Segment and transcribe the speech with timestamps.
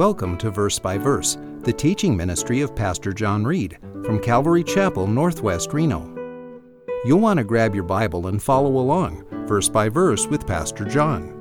[0.00, 5.06] Welcome to Verse by Verse, the teaching ministry of Pastor John Reed from Calvary Chapel,
[5.06, 6.08] Northwest Reno.
[7.04, 11.36] You'll want to grab your Bible and follow along, verse by verse, with Pastor John.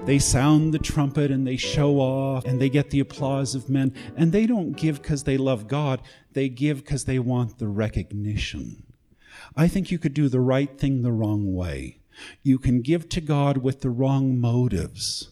[0.00, 3.94] They sound the trumpet and they show off and they get the applause of men.
[4.16, 6.02] And they don't give because they love God,
[6.32, 8.82] they give because they want the recognition.
[9.54, 12.00] I think you could do the right thing the wrong way.
[12.42, 15.31] You can give to God with the wrong motives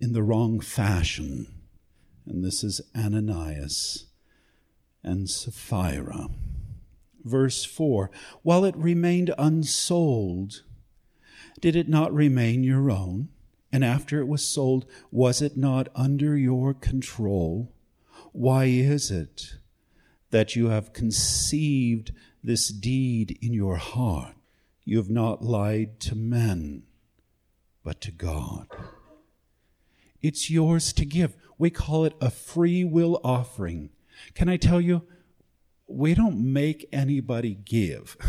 [0.00, 1.46] in the wrong fashion.
[2.26, 4.06] And this is Ananias
[5.02, 6.28] and Sapphira.
[7.24, 8.10] Verse 4
[8.42, 10.62] While it remained unsold,
[11.60, 13.28] did it not remain your own?
[13.72, 17.72] And after it was sold, was it not under your control?
[18.32, 19.56] Why is it
[20.30, 22.12] that you have conceived
[22.42, 24.34] this deed in your heart?
[24.84, 26.84] You have not lied to men,
[27.82, 28.68] but to God.
[30.26, 31.36] It's yours to give.
[31.56, 33.90] We call it a free will offering.
[34.34, 35.02] Can I tell you,
[35.86, 38.16] we don't make anybody give.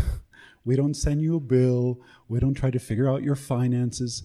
[0.63, 2.01] We don't send you a bill.
[2.27, 4.23] We don't try to figure out your finances.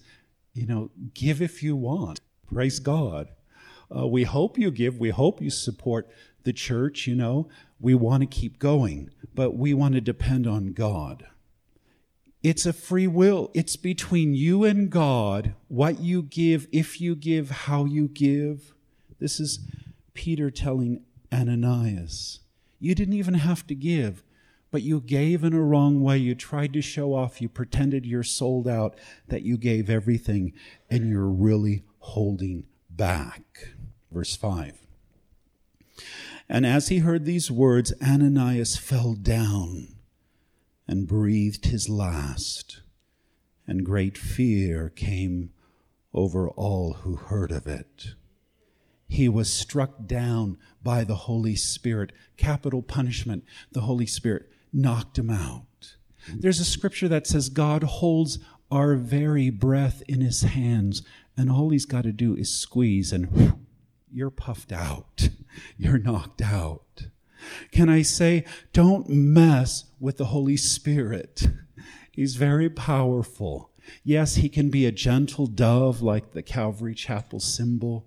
[0.53, 2.19] You know, give if you want.
[2.53, 3.29] Praise God.
[3.89, 4.99] Uh, we hope you give.
[4.99, 6.09] We hope you support
[6.43, 7.07] the church.
[7.07, 7.47] You know,
[7.79, 11.25] we want to keep going, but we want to depend on God.
[12.43, 13.49] It's a free will.
[13.53, 18.73] It's between you and God what you give, if you give, how you give.
[19.17, 19.59] This is
[20.13, 22.41] Peter telling Ananias.
[22.79, 24.23] You didn't even have to give,
[24.71, 26.17] but you gave in a wrong way.
[26.17, 27.41] You tried to show off.
[27.41, 28.97] You pretended you're sold out,
[29.29, 30.51] that you gave everything,
[30.89, 33.69] and you're really holding back.
[34.11, 34.79] Verse 5.
[36.49, 39.92] And as he heard these words, Ananias fell down
[40.87, 42.81] and breathed his last,
[43.67, 45.51] and great fear came
[46.13, 48.15] over all who heard of it.
[49.07, 52.11] He was struck down by the Holy Spirit.
[52.35, 53.43] Capital punishment.
[53.71, 55.95] The Holy Spirit knocked him out.
[56.27, 58.39] There's a scripture that says God holds
[58.71, 61.03] our very breath in his hands,
[61.37, 63.55] and all he's got to do is squeeze, and
[64.11, 65.29] you're puffed out.
[65.77, 67.07] You're knocked out.
[67.71, 71.47] Can I say, don't mess with the Holy Spirit?
[72.11, 73.71] He's very powerful.
[74.03, 78.05] Yes, he can be a gentle dove like the Calvary Chapel symbol,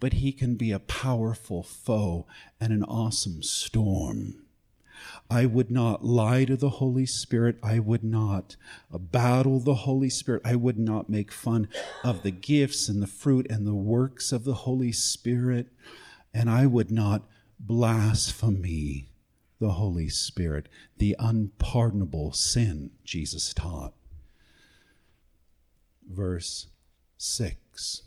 [0.00, 2.26] but he can be a powerful foe
[2.60, 4.44] and an awesome storm.
[5.30, 7.56] I would not lie to the Holy Spirit.
[7.62, 8.56] I would not
[8.90, 10.42] battle the Holy Spirit.
[10.44, 11.68] I would not make fun
[12.02, 15.68] of the gifts and the fruit and the works of the Holy Spirit.
[16.32, 17.22] And I would not
[17.58, 19.08] blasphemy
[19.58, 23.94] the Holy Spirit, the unpardonable sin Jesus taught.
[26.08, 26.68] Verse
[27.16, 28.02] 6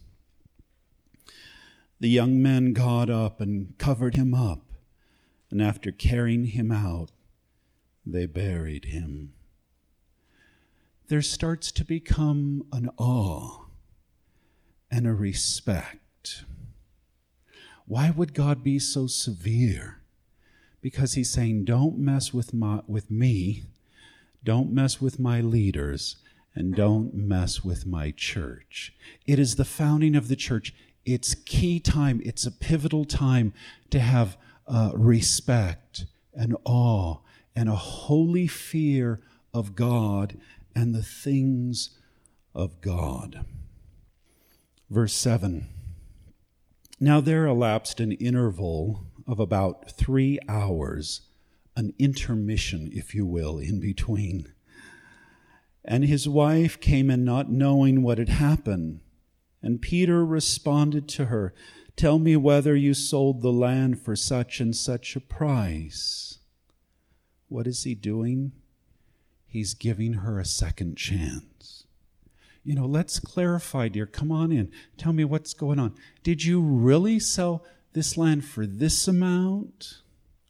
[2.00, 4.72] The young men got up and covered him up,
[5.50, 7.12] and after carrying him out,
[8.06, 9.34] they buried him.
[11.08, 13.66] There starts to become an awe
[14.90, 16.01] and a respect
[17.92, 19.98] why would God be so severe?
[20.80, 23.66] Because he's saying, don't mess with, my, with me,
[24.46, 26.16] don't mess with my leaders,
[26.56, 28.94] and don't mess with my church.
[29.28, 30.74] It is the founding of the church.
[31.06, 33.54] It's key time, it's a pivotal time
[33.90, 34.38] to have
[34.70, 37.18] uh, respect and awe
[37.58, 39.20] and a holy fear
[39.54, 40.38] of God
[40.74, 41.90] and the things
[42.56, 43.44] of God.
[44.90, 45.68] Verse 7.
[47.04, 51.22] Now there elapsed an interval of about three hours,
[51.76, 54.54] an intermission, if you will, in between.
[55.84, 59.00] And his wife came in not knowing what had happened.
[59.64, 61.56] And Peter responded to her,
[61.96, 66.38] Tell me whether you sold the land for such and such a price.
[67.48, 68.52] What is he doing?
[69.48, 71.51] He's giving her a second chance
[72.64, 74.06] you know, let's clarify, dear.
[74.06, 74.72] Come on in.
[74.98, 75.96] Tell me what's going on.
[76.24, 77.64] Did you really sell
[77.94, 80.02] this land for this amount?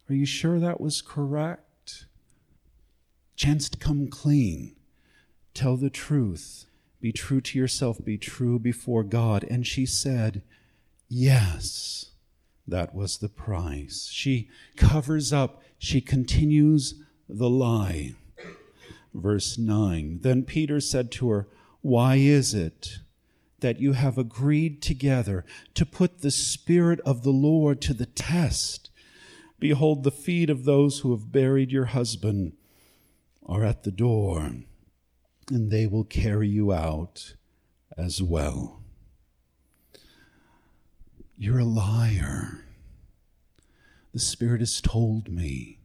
[0.08, 2.06] Are you sure that was correct?
[3.34, 4.76] Chance to come clean.
[5.54, 6.66] Tell the truth.
[7.00, 8.04] Be true to yourself.
[8.04, 9.44] Be true before God.
[9.44, 10.42] And she said,
[11.08, 12.12] Yes,
[12.66, 14.08] that was the price.
[14.12, 16.94] She covers up, she continues
[17.28, 18.14] the lie.
[19.14, 21.48] Verse 9 Then Peter said to her,
[21.82, 22.98] why is it
[23.60, 25.44] that you have agreed together
[25.74, 28.90] to put the Spirit of the Lord to the test?
[29.58, 32.54] Behold, the feet of those who have buried your husband
[33.44, 34.52] are at the door,
[35.50, 37.34] and they will carry you out
[37.96, 38.80] as well.
[41.36, 42.64] You're a liar.
[44.12, 45.78] The Spirit has told me.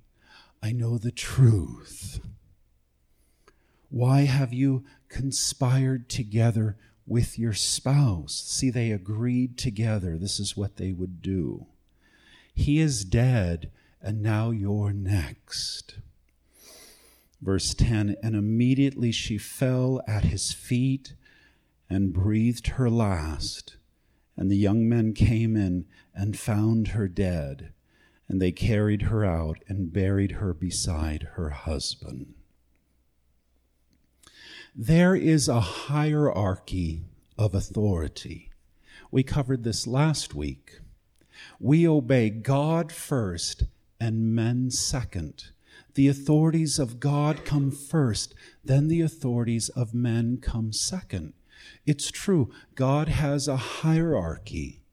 [0.62, 2.20] I know the truth.
[3.90, 8.44] Why have you conspired together with your spouse?
[8.48, 10.18] See, they agreed together.
[10.18, 11.68] This is what they would do.
[12.54, 13.72] He is dead,
[14.02, 16.00] and now you're next.
[17.42, 21.14] Verse 10 And immediately she fell at his feet
[21.90, 23.78] and breathed her last.
[24.36, 27.74] And the young men came in and found her dead.
[28.28, 32.34] And they carried her out and buried her beside her husband.
[34.80, 37.02] There is a hierarchy
[37.36, 38.52] of authority.
[39.10, 40.82] We covered this last week.
[41.60, 43.64] We obey God first
[44.00, 45.46] and men second.
[45.96, 51.34] The authorities of God come first, then the authorities of men come second.
[51.88, 54.84] It's true, God has a hierarchy.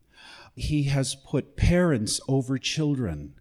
[0.57, 3.35] He has put parents over children,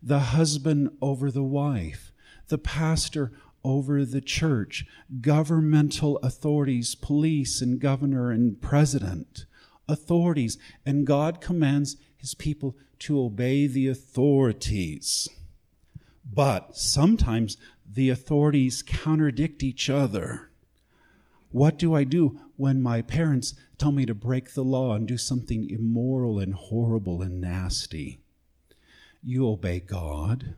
[0.00, 2.12] the husband over the wife,
[2.46, 3.32] the pastor
[3.64, 4.86] over the church,
[5.20, 9.44] governmental authorities, police and governor and president,
[9.88, 15.28] authorities, and God commands his people to obey the authorities.
[16.24, 20.50] But sometimes the authorities contradict each other.
[21.50, 25.18] What do I do when my parents tell me to break the law and do
[25.18, 28.20] something immoral and horrible and nasty?
[29.22, 30.54] You obey God.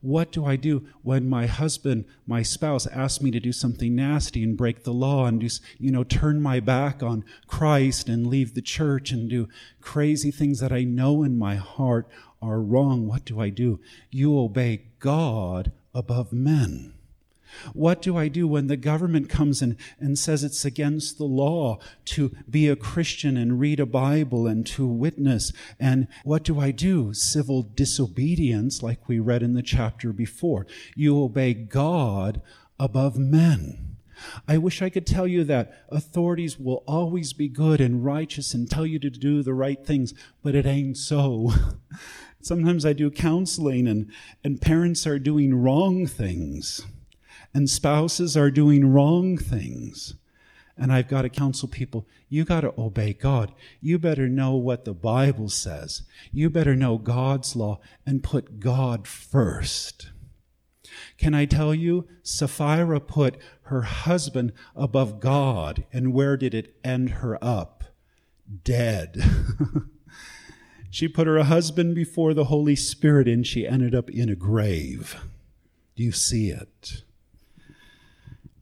[0.00, 4.42] What do I do when my husband, my spouse, asks me to do something nasty
[4.42, 8.54] and break the law and just, you know, turn my back on Christ and leave
[8.54, 9.48] the church and do
[9.80, 12.08] crazy things that I know in my heart
[12.40, 13.06] are wrong?
[13.06, 13.80] What do I do?
[14.10, 16.93] You obey God above men.
[17.72, 21.78] What do I do when the government comes in and says it's against the law
[22.06, 25.52] to be a Christian and read a Bible and to witness?
[25.78, 27.14] And what do I do?
[27.14, 30.66] Civil disobedience, like we read in the chapter before.
[30.94, 32.42] You obey God
[32.78, 33.96] above men.
[34.46, 38.70] I wish I could tell you that authorities will always be good and righteous and
[38.70, 41.52] tell you to do the right things, but it ain't so.
[42.40, 44.10] Sometimes I do counseling and,
[44.42, 46.86] and parents are doing wrong things
[47.54, 50.14] and spouses are doing wrong things.
[50.76, 53.54] And I've got to counsel people, you got to obey God.
[53.80, 56.02] You better know what the Bible says.
[56.32, 60.10] You better know God's law and put God first.
[61.16, 67.10] Can I tell you, Sapphira put her husband above God, and where did it end
[67.10, 67.84] her up?
[68.64, 69.22] Dead.
[70.90, 75.16] she put her husband before the Holy Spirit, and she ended up in a grave.
[75.96, 77.04] Do you see it?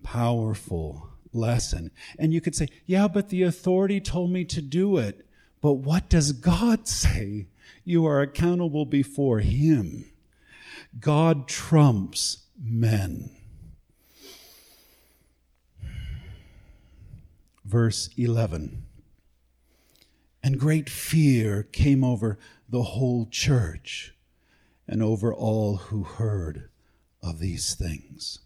[0.03, 1.91] Powerful lesson.
[2.19, 5.27] And you could say, yeah, but the authority told me to do it.
[5.61, 7.47] But what does God say?
[7.85, 10.05] You are accountable before Him.
[10.99, 13.31] God trumps men.
[17.65, 18.85] Verse 11.
[20.43, 24.15] And great fear came over the whole church
[24.89, 26.69] and over all who heard
[27.23, 28.41] of these things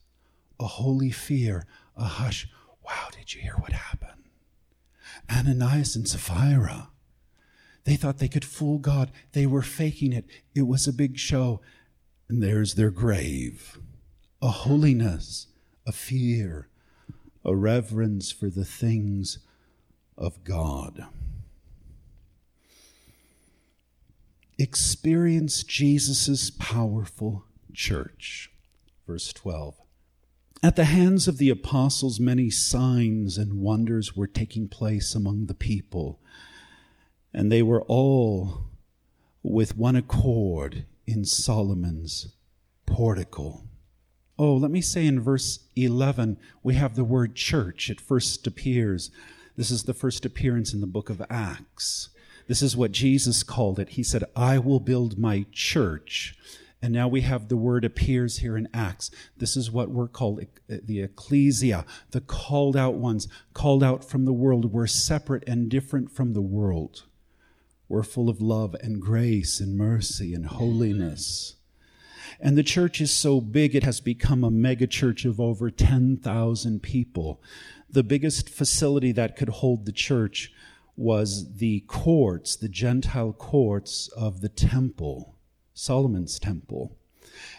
[0.58, 2.48] a holy fear, a hush.
[2.84, 4.24] Wow, did you hear what happened?
[5.30, 6.90] Ananias and Sapphira.
[7.84, 9.12] They thought they could fool God.
[9.32, 10.26] They were faking it.
[10.54, 11.60] It was a big show.
[12.28, 13.78] And there's their grave.
[14.42, 15.46] A holiness,
[15.86, 16.68] a fear,
[17.44, 19.38] a reverence for the things
[20.18, 21.06] of God.
[24.58, 28.50] Experience Jesus' powerful church.
[29.06, 29.74] Verse 12.
[30.62, 35.54] At the hands of the apostles, many signs and wonders were taking place among the
[35.54, 36.18] people,
[37.32, 38.70] and they were all
[39.42, 42.34] with one accord in Solomon's
[42.86, 43.64] portico.
[44.38, 47.90] Oh, let me say in verse 11, we have the word church.
[47.90, 49.10] It first appears.
[49.56, 52.10] This is the first appearance in the book of Acts.
[52.48, 53.90] This is what Jesus called it.
[53.90, 56.36] He said, I will build my church
[56.82, 59.10] and now we have the word appears here in Acts.
[59.36, 64.32] This is what we're called the ecclesia, the called out ones, called out from the
[64.32, 64.72] world.
[64.72, 67.04] We're separate and different from the world.
[67.88, 71.54] We're full of love and grace and mercy and holiness.
[72.40, 76.82] And the church is so big, it has become a mega church of over 10,000
[76.82, 77.40] people.
[77.88, 80.52] The biggest facility that could hold the church
[80.96, 85.35] was the courts, the Gentile courts of the temple.
[85.76, 86.96] Solomon's temple.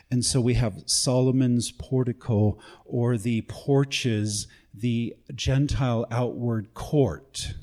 [0.10, 7.54] And so we have Solomon's portico or the porches, the Gentile outward court.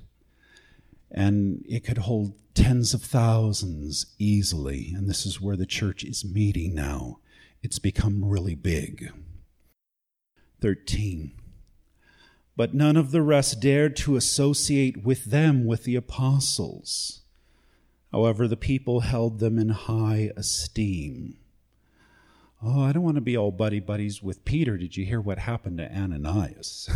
[1.11, 4.93] And it could hold tens of thousands easily.
[4.95, 7.19] And this is where the church is meeting now.
[7.63, 9.11] It's become really big.
[10.63, 11.33] 13.
[12.57, 17.24] But none of the rest dared to associate with them with the apostles.
[18.15, 21.37] However, the people held them in high esteem.
[22.63, 24.77] Oh, I don't want to be all buddy buddies with Peter.
[24.77, 26.89] Did you hear what happened to Ananias?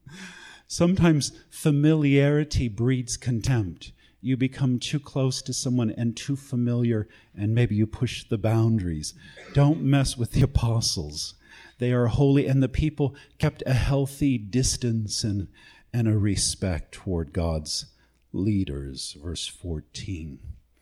[0.66, 3.92] Sometimes familiarity breeds contempt.
[4.22, 9.12] You become too close to someone and too familiar, and maybe you push the boundaries.
[9.52, 11.34] Don't mess with the apostles.
[11.78, 15.48] They are holy, and the people kept a healthy distance and,
[15.92, 17.91] and a respect toward God's
[18.32, 19.16] leaders.
[19.22, 20.38] Verse 14.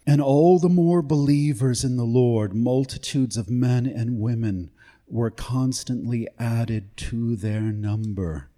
[0.07, 4.71] And all the more believers in the Lord, multitudes of men and women,
[5.07, 8.50] were constantly added to their number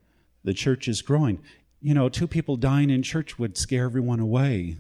[0.45, 1.41] the church is growing.
[1.81, 4.77] You know, two people dying in church would scare everyone away.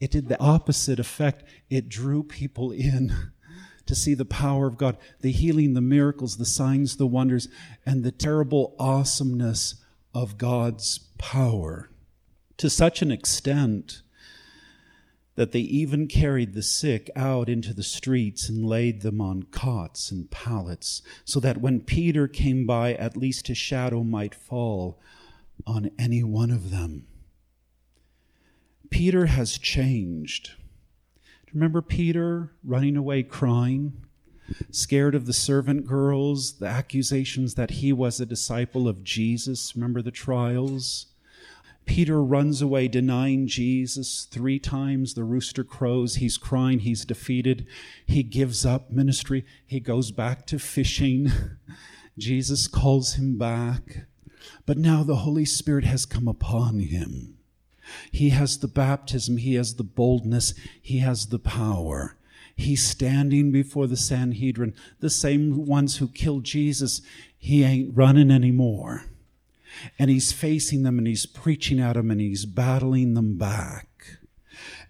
[0.00, 1.44] It did the opposite effect.
[1.70, 3.14] It drew people in
[3.86, 7.48] to see the power of God, the healing, the miracles, the signs, the wonders,
[7.84, 9.76] and the terrible awesomeness
[10.14, 11.88] of God's power
[12.56, 14.02] to such an extent
[15.34, 20.10] that they even carried the sick out into the streets and laid them on cots
[20.10, 25.00] and pallets, so that when Peter came by, at least his shadow might fall
[25.66, 27.06] on any one of them.
[28.90, 30.52] Peter has changed.
[31.54, 34.04] Remember Peter running away crying,
[34.70, 39.74] scared of the servant girls, the accusations that he was a disciple of Jesus?
[39.74, 41.06] Remember the trials?
[41.84, 45.14] Peter runs away, denying Jesus three times.
[45.14, 46.16] The rooster crows.
[46.16, 46.80] He's crying.
[46.80, 47.66] He's defeated.
[48.06, 49.44] He gives up ministry.
[49.66, 51.30] He goes back to fishing.
[52.18, 54.06] Jesus calls him back.
[54.64, 57.38] But now the Holy Spirit has come upon him.
[58.10, 59.38] He has the baptism.
[59.38, 60.54] He has the boldness.
[60.80, 62.16] He has the power.
[62.54, 67.00] He's standing before the Sanhedrin, the same ones who killed Jesus.
[67.36, 69.06] He ain't running anymore
[69.98, 73.88] and he's facing them and he's preaching at them and he's battling them back.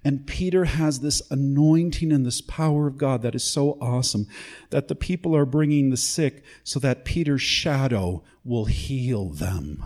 [0.05, 4.27] And Peter has this anointing and this power of God that is so awesome
[4.71, 9.85] that the people are bringing the sick so that Peter's shadow will heal them.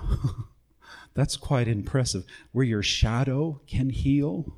[1.14, 2.24] That's quite impressive.
[2.52, 4.56] Where your shadow can heal,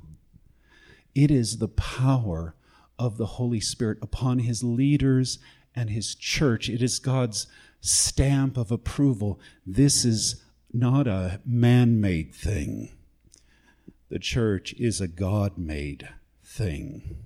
[1.13, 2.55] it is the power
[2.97, 5.39] of the Holy Spirit upon his leaders
[5.75, 6.69] and his church.
[6.69, 7.47] It is God's
[7.81, 9.39] stamp of approval.
[9.65, 10.41] This is
[10.73, 12.91] not a man made thing.
[14.09, 16.09] The church is a God made
[16.43, 17.17] thing.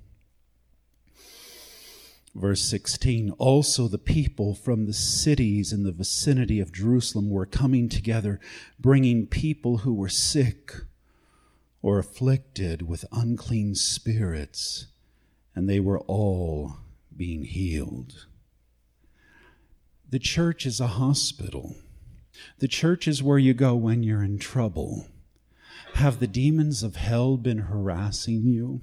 [2.35, 7.89] Verse 16 Also, the people from the cities in the vicinity of Jerusalem were coming
[7.89, 8.39] together,
[8.79, 10.73] bringing people who were sick
[11.81, 14.87] or afflicted with unclean spirits,
[15.53, 16.77] and they were all
[17.15, 18.25] being healed.
[20.13, 21.75] The church is a hospital.
[22.59, 25.07] The church is where you go when you're in trouble.
[25.95, 28.81] Have the demons of hell been harassing you?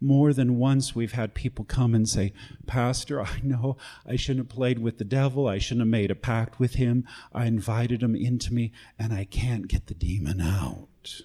[0.00, 2.32] More than once, we've had people come and say,
[2.64, 3.76] Pastor, I know
[4.06, 5.48] I shouldn't have played with the devil.
[5.48, 7.04] I shouldn't have made a pact with him.
[7.32, 11.22] I invited him into me, and I can't get the demon out.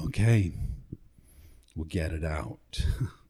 [0.00, 0.52] Okay,
[1.74, 2.86] we'll get it out.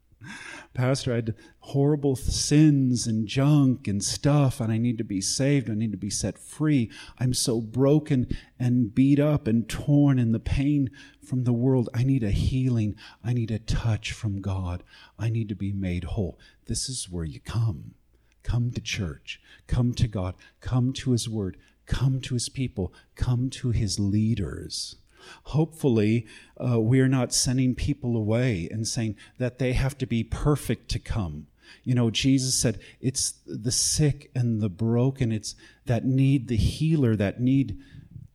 [0.75, 5.71] Pastor, I had horrible sins and junk and stuff, and I need to be saved.
[5.71, 6.91] I need to be set free.
[7.19, 8.27] I'm so broken
[8.59, 10.91] and beat up and torn in the pain
[11.23, 11.89] from the world.
[11.95, 12.97] I need a healing.
[13.25, 14.83] I need a touch from God.
[15.19, 16.39] I need to be made whole.
[16.67, 17.95] This is where you come.
[18.43, 19.41] Come to church.
[19.67, 20.35] Come to God.
[20.61, 21.57] Come to His Word.
[21.87, 22.93] Come to His people.
[23.15, 24.97] Come to His leaders
[25.45, 30.89] hopefully uh, we're not sending people away and saying that they have to be perfect
[30.91, 31.47] to come.
[31.85, 35.55] You know, Jesus said it's the sick and the broken, it's
[35.87, 37.79] that need the healer, that need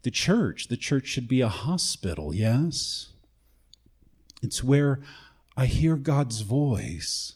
[0.04, 0.68] the church.
[0.68, 3.10] The church should be a hospital, yes?
[4.42, 5.00] It's where
[5.56, 7.36] I hear God's voice,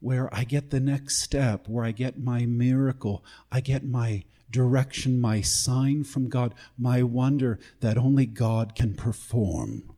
[0.00, 5.20] where I get the next step, where I get my miracle, I get my direction,
[5.20, 9.94] my sign from God, my wonder that only God can perform.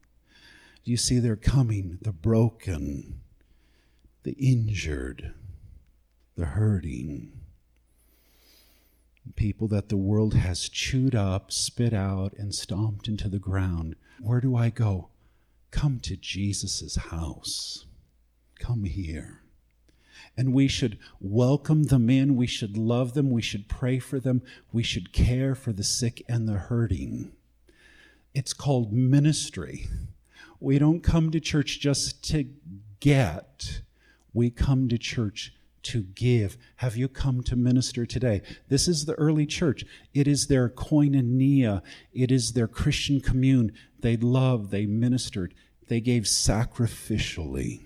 [0.84, 3.20] Do you see they're coming, the broken,
[4.22, 5.34] the injured,
[6.36, 7.32] the hurting?
[9.36, 13.96] People that the world has chewed up, spit out, and stomped into the ground.
[14.20, 15.08] Where do I go?
[15.70, 17.86] Come to Jesus' house.
[18.58, 19.43] Come here
[20.36, 22.36] and we should welcome them in.
[22.36, 23.30] We should love them.
[23.30, 24.42] We should pray for them.
[24.72, 27.32] We should care for the sick and the hurting.
[28.34, 29.86] It's called ministry.
[30.58, 32.48] We don't come to church just to
[33.00, 33.82] get,
[34.32, 35.52] we come to church
[35.84, 36.56] to give.
[36.76, 38.40] Have you come to minister today?
[38.68, 39.84] This is the early church.
[40.14, 43.72] It is their koinonia, it is their Christian commune.
[44.00, 45.54] They loved, they ministered,
[45.88, 47.83] they gave sacrificially.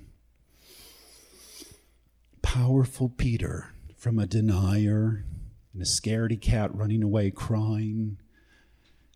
[2.49, 5.27] Powerful Peter from a denier
[5.75, 8.17] and a scaredy cat running away crying,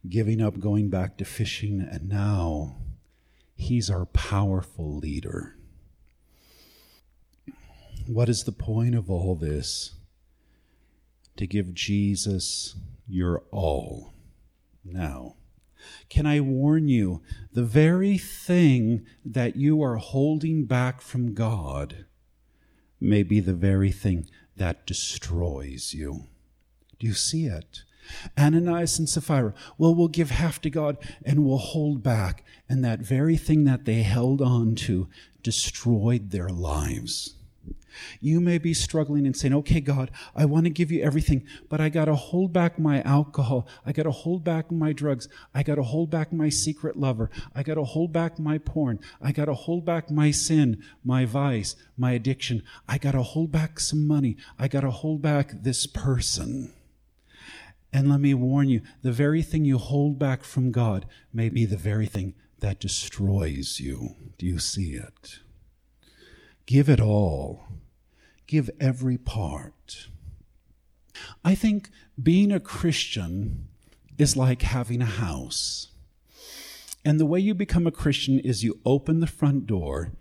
[0.06, 2.76] giving up going back to fishing, and now
[3.54, 5.56] he's our powerful leader.
[8.06, 9.94] What is the point of all this?
[11.38, 12.76] To give Jesus
[13.08, 14.12] your all.
[14.84, 15.36] Now,
[16.10, 22.04] can I warn you, the very thing that you are holding back from God
[23.02, 26.26] may be the very thing that destroys you.
[26.98, 27.82] Do you see it?
[28.38, 32.44] Ananias and Sapphira, well, we'll give half to God and we'll hold back.
[32.68, 35.08] And that very thing that they held on to
[35.42, 37.34] destroyed their lives.
[38.20, 41.80] You may be struggling and saying, okay, God, I want to give you everything, but
[41.80, 43.66] I got to hold back my alcohol.
[43.84, 45.28] I got to hold back my drugs.
[45.54, 47.30] I got to hold back my secret lover.
[47.54, 48.98] I got to hold back my porn.
[49.20, 52.62] I got to hold back my sin, my vice, my addiction.
[52.88, 54.36] I got to hold back some money.
[54.58, 56.72] I got to hold back this person.
[57.92, 61.66] And let me warn you, the very thing you hold back from God may be
[61.66, 64.16] the very thing that destroys you.
[64.38, 65.40] Do you see it?
[66.72, 67.66] Give it all
[68.46, 70.08] give every part.
[71.44, 71.90] I think
[72.22, 73.68] being a Christian
[74.18, 75.88] is like having a house.
[77.04, 80.12] And the way you become a Christian is you open the front door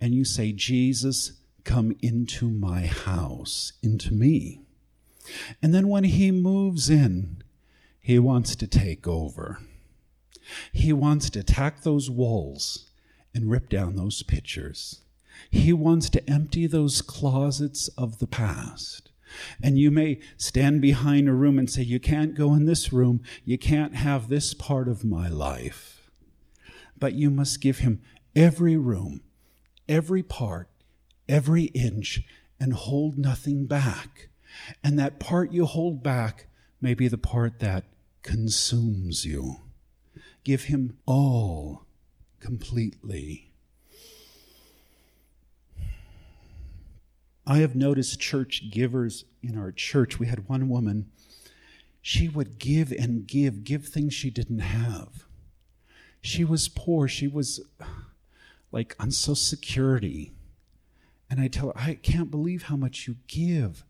[0.00, 4.60] and you say, Jesus, come into my house, into me.
[5.62, 7.42] And then when he moves in,
[8.00, 9.60] he wants to take over.
[10.72, 12.90] He wants to attack those walls
[13.32, 15.02] and rip down those pictures.
[15.50, 19.10] He wants to empty those closets of the past.
[19.62, 23.22] And you may stand behind a room and say, You can't go in this room.
[23.44, 26.10] You can't have this part of my life.
[26.98, 28.02] But you must give him
[28.34, 29.22] every room,
[29.88, 30.70] every part,
[31.28, 32.22] every inch,
[32.58, 34.28] and hold nothing back.
[34.82, 36.46] And that part you hold back
[36.80, 37.84] may be the part that
[38.22, 39.56] consumes you.
[40.44, 41.86] Give him all
[42.40, 43.52] completely.
[47.46, 50.18] I have noticed church givers in our church.
[50.18, 51.10] We had one woman,
[52.02, 55.26] she would give and give, give things she didn't have.
[56.20, 57.06] She was poor.
[57.06, 57.60] She was
[58.72, 60.32] like on Social Security.
[61.30, 63.84] And I tell her, I can't believe how much you give.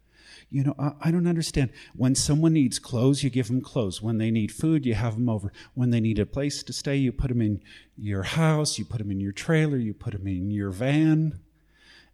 [0.50, 1.70] You know, I, I, don't understand.
[1.94, 4.02] When someone needs clothes, you give them clothes.
[4.02, 5.52] When they need food, you have them over.
[5.74, 7.62] When they need a place to stay, you put them in
[7.96, 11.40] your house, you put them in your trailer, you put them in your van.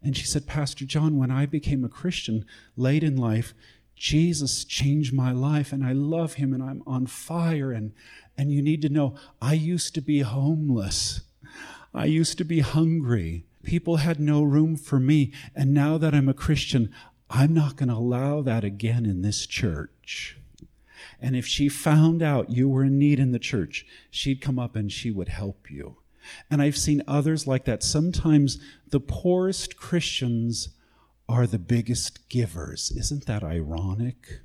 [0.02, 2.44] And she said, Pastor John, when I became a Christian
[2.76, 3.54] late in life,
[3.94, 7.70] Jesus changed my life and I love him and I'm on fire.
[7.70, 7.92] And,
[8.36, 11.20] and you need to know, I used to be homeless.
[11.94, 13.44] I used to be hungry.
[13.62, 15.32] People had no room for me.
[15.54, 16.92] And now that I'm a Christian,
[17.30, 20.36] I'm not going to allow that again in this church.
[21.20, 24.74] And if she found out you were in need in the church, she'd come up
[24.74, 26.01] and she would help you.
[26.50, 27.82] And I've seen others like that.
[27.82, 28.58] Sometimes
[28.90, 30.70] the poorest Christians
[31.28, 32.90] are the biggest givers.
[32.90, 34.40] Isn't that ironic?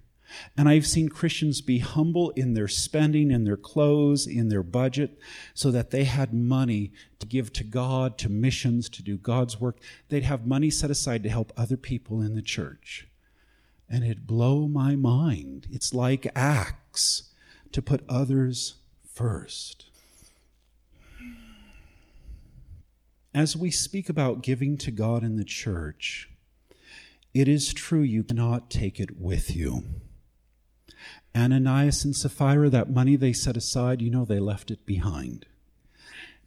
[0.58, 5.18] And I've seen Christians be humble in their spending, in their clothes, in their budget,
[5.54, 9.80] so that they had money to give to God, to missions, to do God's work.
[10.10, 13.08] They'd have money set aside to help other people in the church.
[13.90, 15.68] And it'd blow my mind.
[15.72, 17.32] It's like Acts
[17.72, 18.76] to put others
[19.14, 19.87] first.
[23.38, 26.28] As we speak about giving to God in the church,
[27.36, 29.84] it is true you cannot take it with you.
[31.36, 35.46] Ananias and Sapphira, that money they set aside, you know, they left it behind.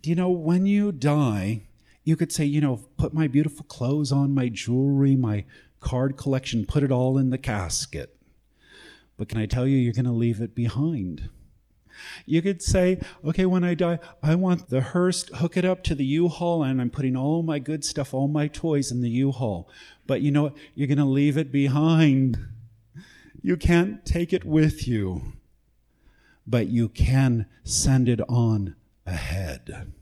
[0.03, 1.63] Do you know, when you die,
[2.03, 5.45] you could say, you know, put my beautiful clothes on, my jewelry, my
[5.79, 8.17] card collection, put it all in the casket.
[9.17, 11.29] But can I tell you, you're going to leave it behind.
[12.27, 15.95] You could say, okay, when I die, I want the hearse, hook it up to
[15.95, 19.69] the U-Haul, and I'm putting all my good stuff, all my toys in the U-Haul.
[20.07, 20.57] But you know what?
[20.75, 22.39] You're going to leave it behind.
[23.43, 25.33] You can't take it with you,
[26.47, 29.93] but you can send it on ahead.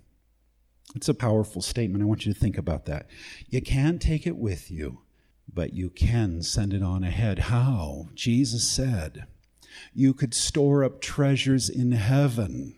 [0.95, 2.03] It's a powerful statement.
[2.03, 3.07] I want you to think about that.
[3.49, 5.01] You can't take it with you,
[5.53, 7.39] but you can send it on ahead.
[7.39, 8.09] How?
[8.15, 9.27] Jesus said,
[9.95, 12.75] you could store up treasures in heaven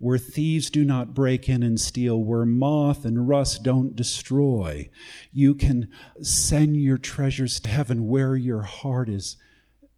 [0.00, 4.88] where thieves do not break in and steal, where moth and rust don't destroy.
[5.30, 5.90] You can
[6.22, 9.36] send your treasures to heaven where your heart is,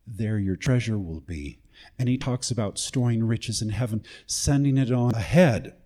[0.05, 1.61] there your treasure will be.
[2.01, 5.77] And he talks about storing riches in heaven, sending it on ahead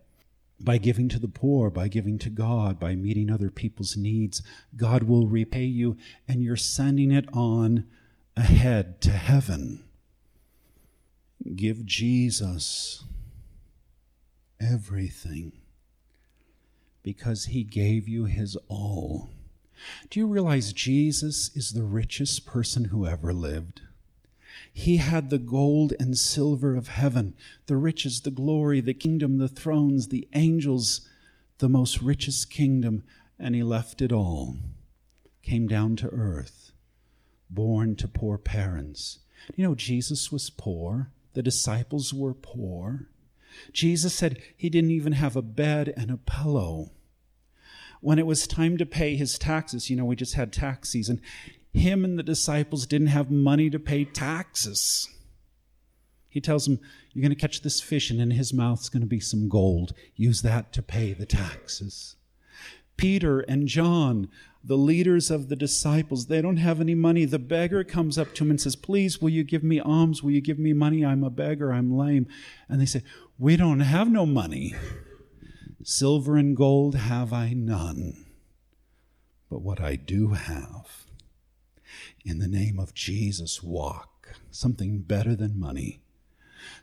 [0.58, 4.42] by giving to the poor, by giving to God, by meeting other people's needs.
[4.74, 7.86] God will repay you, and you're sending it on
[8.34, 9.85] ahead to heaven.
[11.54, 13.04] Give Jesus
[14.60, 15.52] everything
[17.02, 19.30] because he gave you his all.
[20.10, 23.82] Do you realize Jesus is the richest person who ever lived?
[24.72, 27.34] He had the gold and silver of heaven,
[27.66, 31.06] the riches, the glory, the kingdom, the thrones, the angels,
[31.58, 33.02] the most richest kingdom,
[33.38, 34.56] and he left it all.
[35.42, 36.72] Came down to earth,
[37.48, 39.20] born to poor parents.
[39.54, 43.10] You know, Jesus was poor, the disciples were poor.
[43.70, 46.92] Jesus said he didn't even have a bed and a pillow.
[48.00, 51.20] When it was time to pay his taxes, you know, we just had tax season,
[51.74, 55.10] him and the disciples didn't have money to pay taxes.
[56.30, 56.80] He tells them,
[57.12, 59.92] You're going to catch this fish, and in his mouth's going to be some gold.
[60.14, 62.15] Use that to pay the taxes.
[62.96, 64.28] Peter and John,
[64.64, 67.24] the leaders of the disciples, they don't have any money.
[67.24, 70.22] The beggar comes up to him and says, Please, will you give me alms?
[70.22, 71.04] Will you give me money?
[71.04, 71.72] I'm a beggar.
[71.72, 72.26] I'm lame.
[72.68, 73.02] And they say,
[73.38, 74.74] We don't have no money.
[75.84, 78.26] Silver and gold have I none.
[79.48, 81.06] But what I do have,
[82.24, 84.34] in the name of Jesus, walk.
[84.50, 86.00] Something better than money.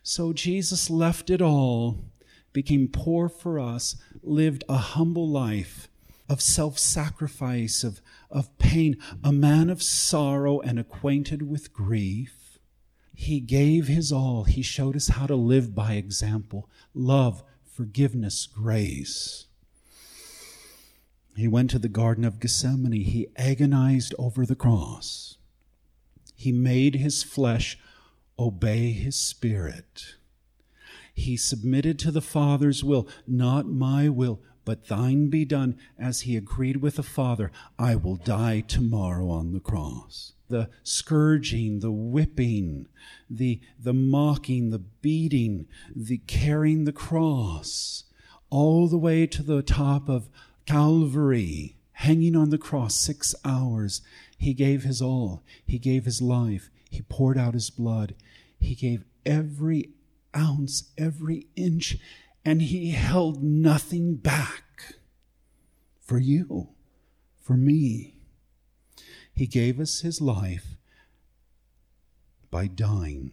[0.01, 2.05] So Jesus left it all,
[2.53, 5.89] became poor for us, lived a humble life
[6.29, 12.59] of self sacrifice, of, of pain, a man of sorrow and acquainted with grief.
[13.13, 14.45] He gave his all.
[14.45, 19.45] He showed us how to live by example love, forgiveness, grace.
[21.35, 22.91] He went to the Garden of Gethsemane.
[22.91, 25.37] He agonized over the cross.
[26.35, 27.77] He made his flesh
[28.37, 30.15] obey his spirit.
[31.13, 36.37] He submitted to the Father's will, not my will, but thine be done, as he
[36.37, 40.33] agreed with the Father, I will die tomorrow on the cross.
[40.49, 42.87] The scourging, the whipping,
[43.29, 48.05] the, the mocking, the beating, the carrying the cross,
[48.49, 50.29] all the way to the top of
[50.65, 54.01] Calvary, hanging on the cross six hours.
[54.37, 55.43] He gave his all.
[55.65, 56.69] He gave his life.
[56.89, 58.15] He poured out his blood.
[58.59, 59.89] He gave every
[60.35, 61.97] ounce, every inch
[62.45, 64.95] and he held nothing back
[66.01, 66.69] for you,
[67.41, 68.15] for me.
[69.33, 70.75] He gave us his life
[72.51, 73.31] by dying,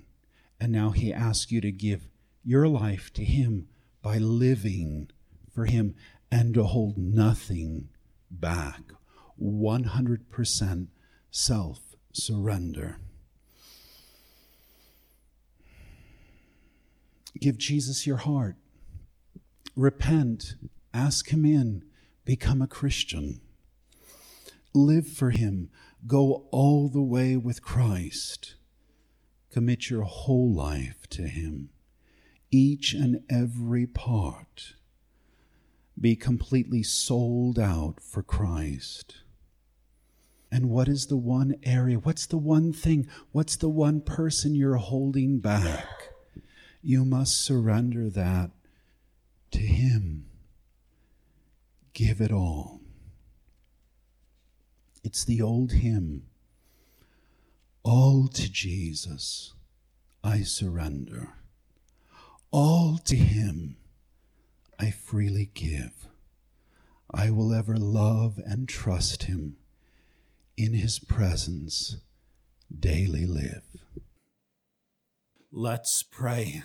[0.58, 2.08] and now he asks you to give
[2.44, 3.68] your life to him
[4.02, 5.10] by living
[5.52, 5.94] for him
[6.30, 7.88] and to hold nothing
[8.30, 8.80] back.
[9.40, 10.86] 100%
[11.30, 11.80] self
[12.12, 12.98] surrender.
[17.38, 18.56] Give Jesus your heart
[19.76, 20.54] repent,
[20.92, 21.84] ask Him in,
[22.24, 23.40] become a Christian.
[24.74, 25.70] Live for Him,
[26.06, 28.54] go all the way with Christ.
[29.50, 31.70] Commit your whole life to Him,
[32.50, 34.74] each and every part.
[36.00, 39.18] Be completely sold out for Christ.
[40.52, 41.96] And what is the one area?
[41.98, 43.06] What's the one thing?
[43.32, 45.86] What's the one person you're holding back?
[46.82, 48.50] You must surrender that
[49.52, 50.26] to Him.
[51.92, 52.80] Give it all.
[55.02, 56.24] It's the old hymn.
[57.82, 59.54] All to Jesus
[60.22, 61.34] I surrender.
[62.50, 63.76] All to Him
[64.78, 66.08] I freely give.
[67.12, 69.56] I will ever love and trust Him.
[70.56, 71.96] In His presence
[72.78, 73.64] daily live.
[75.50, 76.62] Let's pray.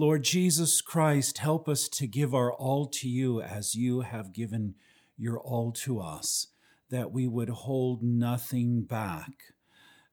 [0.00, 4.76] Lord Jesus Christ, help us to give our all to you as you have given
[5.16, 6.46] your all to us,
[6.88, 9.32] that we would hold nothing back.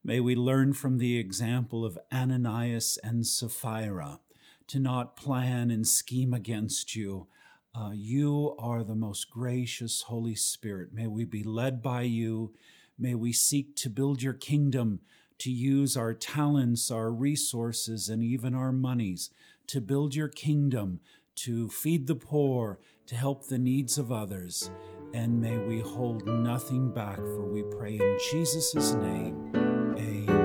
[0.02, 4.18] May we learn from the example of Ananias and Sapphira
[4.66, 7.28] to not plan and scheme against you.
[7.72, 10.92] Uh, you are the most gracious Holy Spirit.
[10.92, 12.52] May we be led by you.
[12.98, 14.98] May we seek to build your kingdom,
[15.38, 19.30] to use our talents, our resources, and even our monies
[19.68, 21.00] to build your kingdom,
[21.36, 24.70] to feed the poor, to help the needs of others.
[25.14, 29.52] And may we hold nothing back, for we pray in Jesus' name.
[29.96, 30.36] Amen.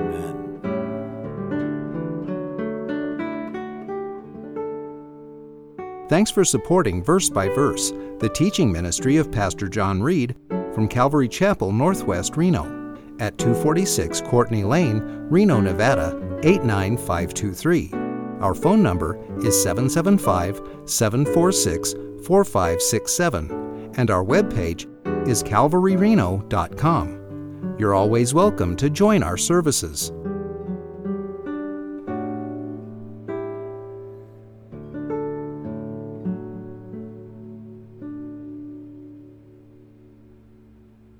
[6.08, 10.36] Thanks for supporting Verse by Verse, the teaching ministry of Pastor John Reed
[10.72, 18.01] from Calvary Chapel, Northwest Reno, at 246 Courtney Lane, Reno, Nevada 89523.
[18.42, 21.92] Our phone number is 775 746
[22.26, 24.88] 4567, and our webpage
[25.28, 27.76] is calvaryreno.com.
[27.78, 30.10] You're always welcome to join our services.